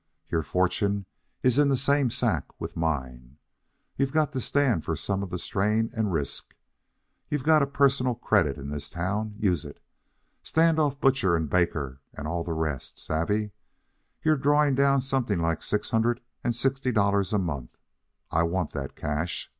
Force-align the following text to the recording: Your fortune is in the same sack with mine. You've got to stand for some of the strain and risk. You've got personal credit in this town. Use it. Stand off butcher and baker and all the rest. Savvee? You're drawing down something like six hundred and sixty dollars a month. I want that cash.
Your 0.31 0.41
fortune 0.41 1.05
is 1.43 1.59
in 1.59 1.69
the 1.69 1.77
same 1.77 2.09
sack 2.09 2.59
with 2.59 2.75
mine. 2.75 3.37
You've 3.97 4.11
got 4.11 4.33
to 4.33 4.41
stand 4.41 4.83
for 4.83 4.95
some 4.95 5.21
of 5.21 5.29
the 5.29 5.37
strain 5.37 5.91
and 5.93 6.11
risk. 6.11 6.55
You've 7.29 7.43
got 7.43 7.71
personal 7.71 8.15
credit 8.15 8.57
in 8.57 8.71
this 8.71 8.89
town. 8.89 9.35
Use 9.37 9.63
it. 9.63 9.79
Stand 10.41 10.79
off 10.79 10.99
butcher 10.99 11.35
and 11.35 11.47
baker 11.47 12.01
and 12.15 12.27
all 12.27 12.43
the 12.43 12.51
rest. 12.53 12.97
Savvee? 12.97 13.51
You're 14.23 14.37
drawing 14.37 14.73
down 14.73 15.01
something 15.01 15.37
like 15.39 15.61
six 15.61 15.91
hundred 15.91 16.19
and 16.43 16.55
sixty 16.55 16.91
dollars 16.91 17.31
a 17.31 17.37
month. 17.37 17.77
I 18.31 18.41
want 18.41 18.71
that 18.71 18.95
cash. 18.95 19.49